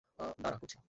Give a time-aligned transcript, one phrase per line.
[0.39, 0.77] দাঁড়া, করছি।